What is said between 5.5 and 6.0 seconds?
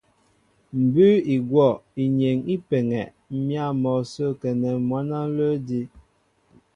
edí'.